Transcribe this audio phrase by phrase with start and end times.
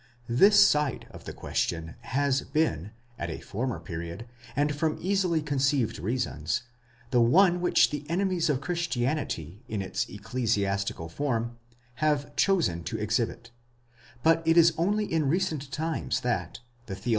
[0.27, 5.99] This side of the question has been, at a former period, and from easily conceived
[5.99, 6.63] reasons,
[7.11, 11.59] the one which the enemies of Christianity in its ecclesiastical form,
[12.01, 13.51] have chosen to exhibit ;*
[14.23, 17.09] but it is only in recent times that, the theological 1 E.